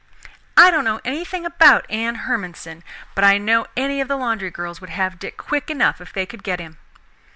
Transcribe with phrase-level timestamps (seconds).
[0.57, 2.81] "I don't know anything about Anne Hermanson,
[3.13, 6.25] but I know any of the laundry girls would have Dick quick enough if they
[6.25, 6.79] could get him."